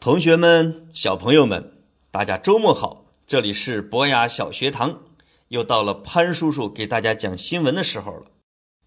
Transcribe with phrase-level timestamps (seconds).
[0.00, 1.74] 同学们、小朋友们，
[2.10, 3.04] 大家周末好！
[3.26, 5.02] 这里是博雅小学堂，
[5.48, 8.30] 又到了潘叔叔给大家讲新闻的时候了。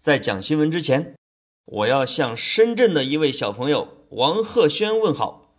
[0.00, 1.14] 在讲新闻之前，
[1.66, 5.54] 我要向深圳的一位小朋友王鹤轩问好。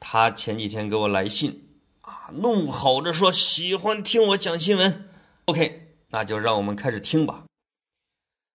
[0.00, 1.68] 他前几天给我来信
[2.00, 5.10] 啊，怒吼着说喜欢听我讲新闻。
[5.44, 7.44] OK，那就让我们开始听吧。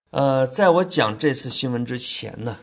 [0.10, 2.58] 呃，在我讲这次新闻之前呢。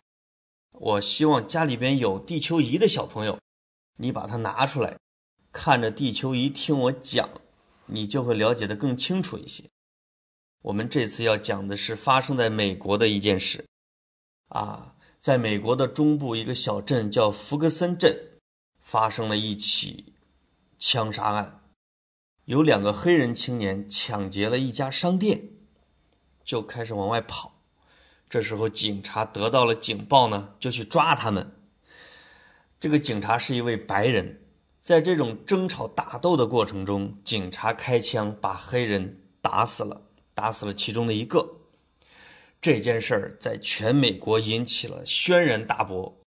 [0.80, 3.36] 我希望家里边有地球仪的小朋友，
[3.96, 4.96] 你把它拿出来，
[5.50, 7.28] 看着地球仪听我讲，
[7.86, 9.64] 你就会了解的更清楚一些。
[10.62, 13.64] 我们这次要讲的是发生在美国的一件事，
[14.48, 18.16] 啊，在美国的中部一个小镇叫福格森镇，
[18.80, 20.14] 发生了一起
[20.78, 21.60] 枪杀案，
[22.44, 25.42] 有两个黑人青年抢劫了一家商店，
[26.44, 27.57] 就开始往外跑。
[28.30, 31.50] 这时候，警察得到了警报呢，就去抓他们。
[32.78, 34.42] 这个警察是一位白人，
[34.80, 40.02] 在这种争吵打斗的过程中，警察开枪把黑人打死了，
[40.34, 41.56] 打死了其中的一个。
[42.60, 46.20] 这件事儿在全美国引起了轩然大波。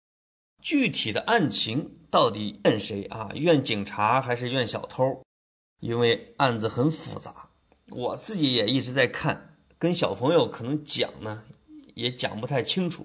[0.62, 3.30] 具体的案情到底怨谁啊？
[3.34, 5.22] 怨警察还是怨小偷？
[5.80, 7.50] 因为案子很复杂，
[7.90, 11.42] 我自己也一直在看，跟小朋友可能讲呢。
[11.98, 13.04] 也讲不太清楚，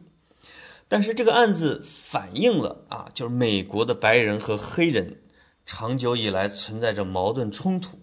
[0.88, 5.24] 但是这个案子反映了啊，就是美国的白人和黑人
[5.66, 7.98] 长久以来存在着矛盾冲突，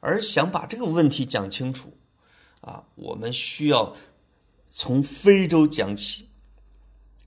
[0.00, 1.92] 而想把这个问题讲清楚，
[2.62, 3.94] 啊，我们需要
[4.70, 6.30] 从非洲讲起。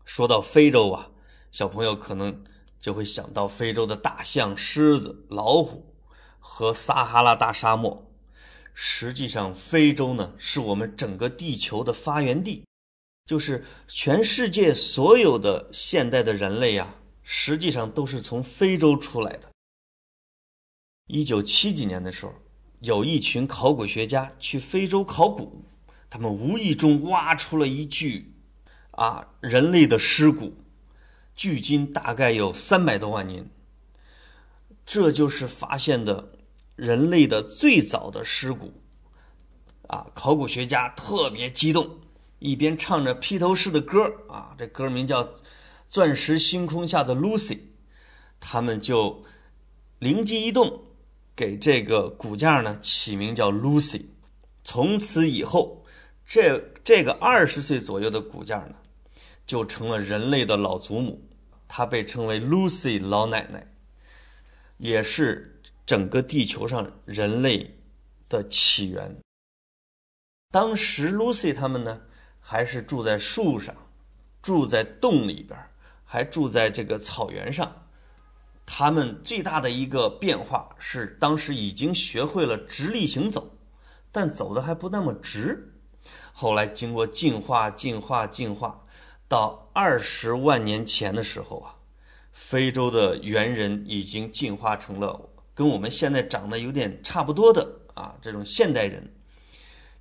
[0.03, 1.11] 说到非洲啊，
[1.51, 2.43] 小朋友可能
[2.79, 5.93] 就会想到非洲的大象、狮子、老虎
[6.39, 8.11] 和撒哈拉大沙漠。
[8.73, 12.65] 实际上，非洲呢是我们整个地球的发源地，
[13.27, 19.49] 就是全世界所有的现代的人类呀，实际上都是从非洲出来的。
[21.07, 22.33] 一九七几年的时候，
[22.79, 25.63] 有一群考古学家去非洲考古，
[26.09, 28.33] 他们无意中挖出了一具
[28.91, 30.55] 啊人类的尸骨，
[31.35, 33.47] 距今大概有三百多万年，
[34.85, 36.33] 这就是发现的。
[36.75, 38.73] 人类的最早的尸骨，
[39.87, 41.87] 啊，考古学家特别激动，
[42.39, 45.23] 一边唱着披头士的歌啊，这歌名叫
[45.87, 47.53] 《钻石星空下的 Lucy》，
[48.39, 49.23] 他们就
[49.99, 50.81] 灵机一动，
[51.35, 54.01] 给这个骨架呢起名叫 Lucy。
[54.63, 55.85] 从此以后，
[56.25, 58.75] 这这个二十岁左右的骨架呢，
[59.45, 61.21] 就成了人类的老祖母，
[61.67, 63.67] 她被称为 Lucy 老奶奶，
[64.77, 65.51] 也是。
[65.85, 67.77] 整个地球上人类
[68.29, 69.15] 的起源。
[70.51, 72.01] 当时，Lucy 他们呢，
[72.39, 73.75] 还是住在树上，
[74.41, 75.59] 住在洞里边，
[76.05, 77.71] 还住在这个草原上。
[78.65, 83.57] 他们最大的一个变化是，当时已经学会了直立行走，
[84.11, 85.73] 但走的还不那么直。
[86.31, 88.85] 后来经过进化、进化、进化，
[89.27, 91.75] 到二十万年前的时候啊，
[92.31, 95.29] 非洲的猿人已经进化成了。
[95.53, 99.13] 跟我们现在长得有点差不多的啊，这种现代人，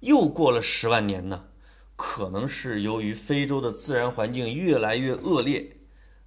[0.01, 1.45] 又过了十万年呢，
[1.95, 5.77] 可能是由于非洲的自然环境越来越恶劣，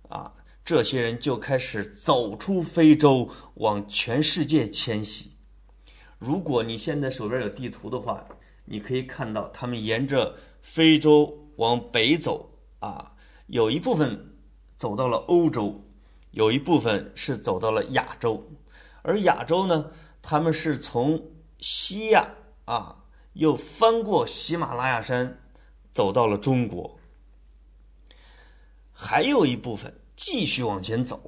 [0.10, 0.32] 啊，
[0.64, 5.32] 这些人就开始走出非洲，往全世界迁徙。
[6.20, 8.24] 如果你现在手边有地图的话，
[8.64, 12.50] 你可以看到他们沿着非洲往北走，
[12.80, 13.12] 啊，
[13.48, 14.38] 有一部分
[14.78, 15.84] 走到了欧洲，
[16.32, 18.48] 有一部分是走到了亚洲。
[19.06, 19.92] 而亚洲呢，
[20.22, 21.22] 他们是从
[21.60, 22.28] 西亚
[22.66, 22.96] 啊，
[23.34, 25.40] 又翻过喜马拉雅山，
[25.92, 26.98] 走到了中国。
[28.92, 31.22] 还有一部分继续往前走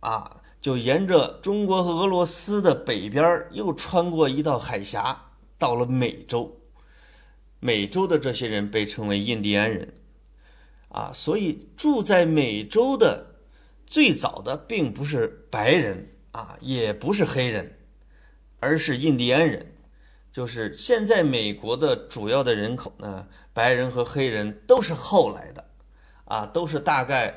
[0.00, 5.20] 啊，就沿着中国和俄罗斯的北边，又穿过一道海峡，
[5.58, 6.54] 到了美洲。
[7.58, 9.94] 美洲的这些人被称为印第安人，
[10.90, 13.26] 啊，所以住在美洲的
[13.86, 16.13] 最早的并不是白人。
[16.34, 17.78] 啊，也不是黑人，
[18.58, 19.64] 而是印第安人。
[20.32, 25.64] 就是现在美国的主要的人口呢，白人和黑人都是后来的，
[26.24, 27.32] 啊，都是大概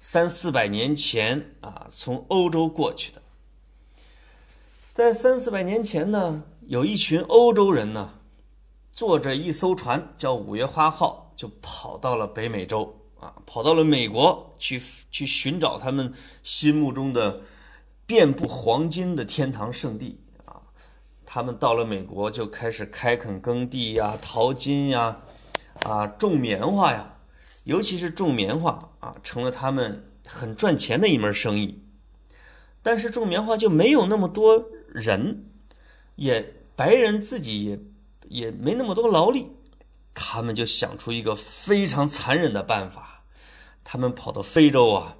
[0.00, 3.22] 三四百年前啊从欧洲过去的。
[4.94, 8.14] 在三四百年前呢，有一群欧洲人呢，
[8.92, 14.82] 坐着一艘船叫五月花号，就跑到了北美洲啊，跑到了美国去
[15.12, 16.12] 去寻找他们
[16.42, 17.40] 心目中的。
[18.10, 20.60] 遍布黄金的天堂圣地啊！
[21.24, 25.16] 他们到了美国就开始开垦耕地呀、淘金呀、
[25.84, 27.08] 啊种棉花呀，
[27.62, 31.80] 尤其是种棉花啊，成了他们很赚钱的一门生意。
[32.82, 35.44] 但是种棉花就没有那么多人，
[36.16, 37.78] 也白人自己也
[38.28, 39.46] 也没那么多劳力，
[40.14, 43.22] 他们就想出一个非常残忍的办法，
[43.84, 45.16] 他们跑到非洲啊，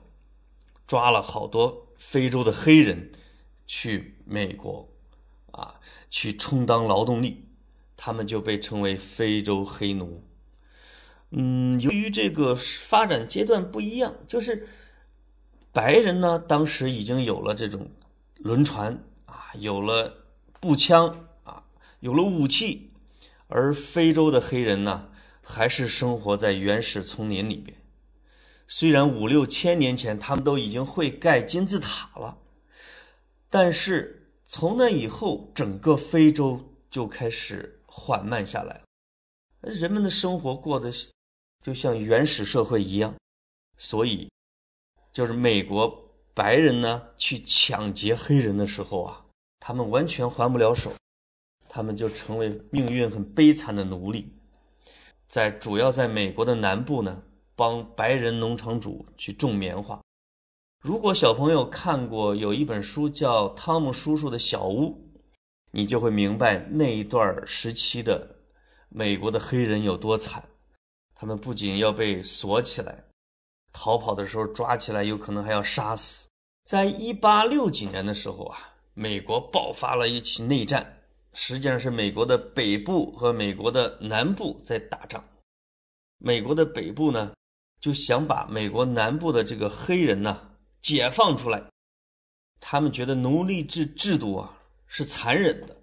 [0.89, 3.13] 抓了好多非洲的黑人
[3.67, 4.89] 去美国
[5.53, 5.75] 啊，
[6.09, 7.45] 去充当劳动力，
[7.95, 10.25] 他们就被称为非洲黑奴。
[11.33, 14.67] 嗯，由于这个发展阶段不一样，就是。
[15.73, 17.89] 白人呢，当时已经有了这种
[18.39, 18.93] 轮船
[19.27, 20.13] 啊，有了
[20.59, 21.63] 步枪啊，
[22.01, 22.91] 有了武器，
[23.47, 25.09] 而非洲的黑人呢，
[25.41, 27.77] 还是生活在原始丛林里边。
[28.73, 32.39] 虽然五六千年前他们都已经会盖金字塔了，
[33.49, 36.59] 但是从那以后，整个非洲
[36.89, 40.89] 就开始缓慢下来了，人们的生活过得
[41.61, 43.13] 就像原始社会一样，
[43.77, 44.31] 所以。
[45.13, 45.93] 就是美国
[46.33, 49.21] 白人呢去抢劫黑人的时候啊，
[49.59, 50.93] 他们完全还不了手，
[51.69, 54.33] 他们就成为命运很悲惨的奴隶。
[55.29, 57.21] 在主要在美国的南部呢，
[57.61, 60.01] 帮白人农场主去种棉花。
[60.83, 64.87] 如果小朋友看过有一本书叫《汤姆叔叔的小屋》，
[65.71, 68.27] 你就会明白那一段时期的
[68.89, 70.43] 美国的黑人有多惨。
[71.15, 73.05] 他们不仅要被锁起来。
[73.75, 76.27] 逃跑的时候抓起来，有可能还要杀死。
[76.65, 80.99] 在一八六几年的时候啊，美国爆发了一起内战，
[81.35, 85.23] 实际上是美国的北部和美国的南部在打仗。
[86.17, 87.33] 美国的北部呢，
[87.81, 90.41] 就想把美国南部的这个黑人呢
[90.83, 91.63] 解放出来，
[92.61, 94.53] 他们觉得奴隶制制度啊
[94.87, 95.77] 是残忍的。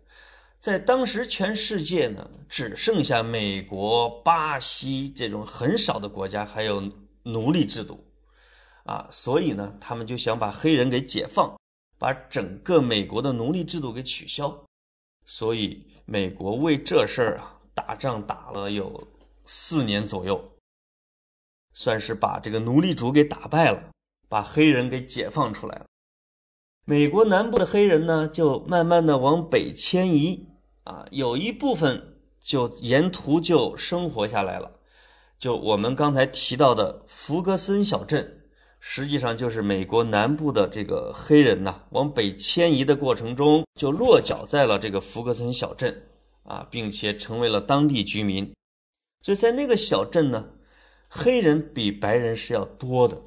[0.60, 6.82] 在当时，全世界呢只剩下美国、巴西这种很少的国家还有。
[7.24, 8.02] 奴隶制度，
[8.86, 11.54] 啊，所以呢，他们就想把黑人给解放，
[12.00, 14.58] 把整个美国的奴隶制度给取消。
[15.26, 19.06] 所以，美国为这事儿啊打仗打了有
[19.44, 20.42] 四年左右，
[21.80, 23.80] 算是把这个奴隶主给打败了，
[24.28, 25.86] 把黑人给解放出来了。
[26.86, 30.44] 美国南部的黑人呢，就慢慢的往北迁移，
[30.86, 34.72] 啊，有一部分就沿途就生活下来了。
[35.38, 38.28] 就我们刚才提到的福格森小镇，
[38.80, 45.96] 实际上就是美国南部的这个黑人呐，往北迁移的过程中，就落脚在了这个福格森小镇，
[46.42, 48.52] 啊，并且成为了当地居民。
[49.22, 50.44] 所以在那个小镇呢，
[51.08, 53.22] 黑人比白人是要多的，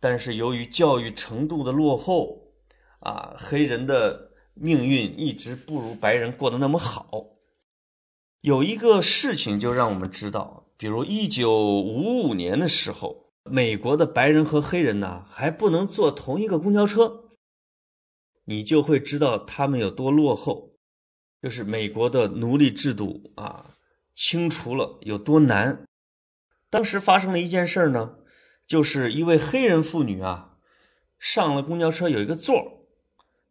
[0.00, 2.52] 但是由于教育程度的落后，
[3.00, 7.08] 啊，黑人的命运一直不如白人过得那么好。
[8.40, 10.60] 有一个事情就让我们知道。
[10.76, 17.30] 比如一九五五年的时候，美国的白人和黑人呢还不能坐同一个公交车，
[18.44, 20.72] 你就会知道他们有多落后。
[21.40, 23.70] 就是美国的奴隶制度啊，
[24.16, 25.86] 清除了有多难。
[26.74, 28.16] 当时发生了一件事呢，
[28.66, 30.56] 就是一位黑人妇女啊，
[31.20, 32.88] 上了公交车有一个座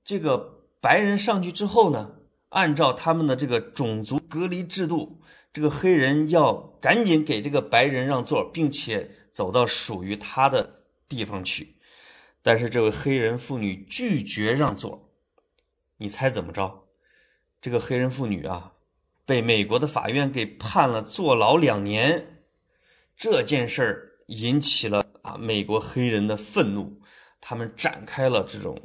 [0.03, 2.15] 这个白人上去之后呢，
[2.49, 5.21] 按照他们的这个种族隔离制度。
[5.53, 11.77] 这个黑人要赶紧给这个白人让座，并且走到属于他的地方去，
[12.41, 15.13] 但是这位黑人妇女拒绝让座。
[15.95, 16.89] 你猜怎么着？
[17.61, 18.73] 这个黑人妇女啊，
[19.25, 22.32] 被美国的法院给判了坐牢两年。
[23.15, 27.01] 这件事儿引起了啊美国黑人的愤怒，
[27.41, 28.79] 他们展开了这种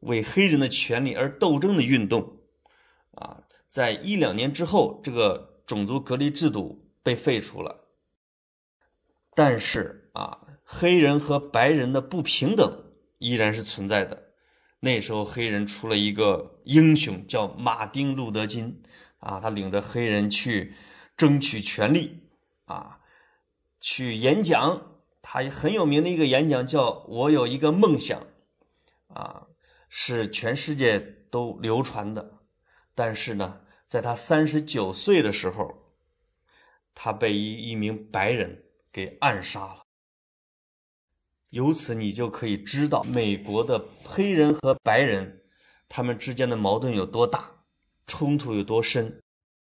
[0.00, 2.38] 为黑人的权利而斗争的运动。
[3.12, 5.52] 啊，在一两年之后，这个。
[5.66, 7.88] 种族隔离制度被废除了，
[9.34, 12.70] 但是啊，黑人和白人的不平等
[13.16, 14.24] 依然是存在的。
[14.80, 18.82] 那时候，黑人出了一个英雄，叫马丁·路德·金
[19.20, 20.74] 啊，他领着黑人去
[21.16, 22.20] 争取权利
[22.66, 23.00] 啊，
[23.84, 24.80] 去演讲。
[25.20, 28.26] 他很有名的一个演讲叫“我有一个梦想”，
[29.12, 29.46] 啊，
[29.90, 30.98] 是全世界
[31.30, 32.38] 都流传的。
[32.94, 33.60] 但是呢。
[33.86, 35.72] 在他三十九岁的时候，
[36.96, 39.84] 他被一一名白人给暗杀了。
[41.50, 45.44] 由此，你就可以知道美国的黑人和白人
[45.88, 47.48] 他们之间的矛盾有多大，
[48.08, 49.22] 冲突有多深。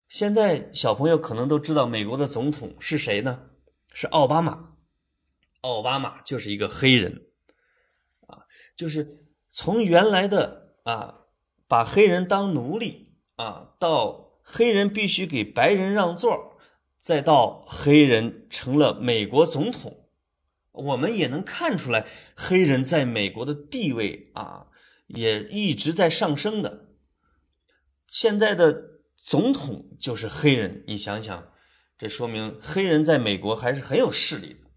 [0.08, 3.50] 现在小朋友可能都知道美国的总统是谁呢？
[3.94, 4.74] 是奥巴马。
[5.62, 7.26] 奥巴马就是一个黑人，
[8.26, 8.46] 啊，
[8.76, 11.26] 就是从原来的啊，
[11.66, 13.10] 把黑人当奴隶。
[13.36, 16.58] 啊，到黑人必须给白人让座，
[17.00, 20.06] 再到黑人成了美国总统，
[20.70, 22.06] 我们也能看出来
[22.36, 24.66] 黑人在美国的地位啊，
[25.06, 26.90] 也一直在上升的。
[28.06, 31.51] 现在的总统就是黑人，你想想，
[32.02, 34.68] 这说明黑人在美国还是很有势力的。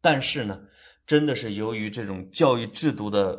[0.00, 0.58] 但是呢，
[1.06, 3.38] 真的是由于这种教育制度的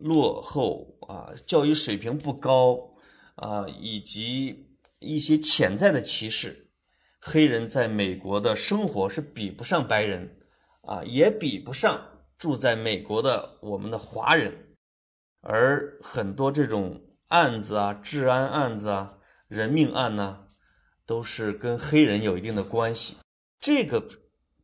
[0.00, 2.96] 落后啊，教育水平不高
[3.36, 6.72] 啊，以及一些潜在的歧视，
[7.20, 10.38] 黑人在美国的生活是比不上白人。
[10.80, 14.52] 啊，也比不上住在美国的我们的华人，
[15.40, 20.41] 而很多这种案子啊，治安案子啊，人命案呢，
[21.12, 23.14] 都是跟黑人有一定的关系。
[23.60, 24.02] 这个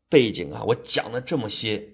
[0.09, 1.87] 背景啊，我讲的这么些，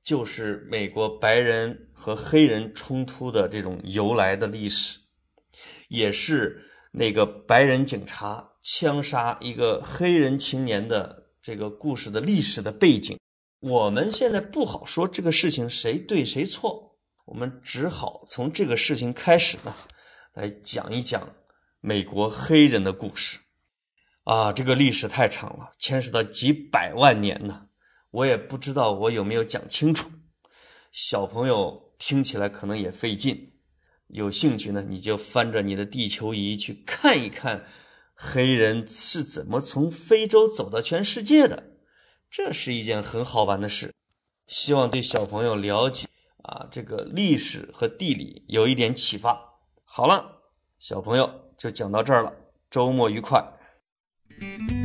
[0.00, 4.96] 就是美国白人和黑人冲突的这种由来的历史，
[5.88, 13.18] 也是那个白人警察枪杀一个黑人青年的这个故事的历史的背景。
[13.58, 19.74] 我们现在不好说这个事情谁对谁错，我们只好从这个事情开始呢，
[20.34, 21.28] 来讲一讲
[21.80, 23.40] 美国黑人的故事。
[24.30, 27.66] 啊，这个历史太长了，牵涉到几百万年呢，
[28.12, 30.08] 我也不知道我有没有讲清楚。
[30.92, 33.54] 小朋友听起来可能也费劲，
[34.06, 37.64] 有兴趣呢，你就翻着你的地球仪去看一看，
[38.14, 41.64] 黑人是怎么从非洲走到全世界的。
[42.30, 43.92] 这是一件很好玩的事，
[44.46, 46.06] 希望对小朋友了解
[46.44, 49.36] 啊这个历史和地理有一点启发。
[49.82, 50.40] 好了，
[50.78, 52.32] 小朋友就讲到这儿了，
[52.70, 53.44] 周末愉快。
[54.40, 54.79] thank you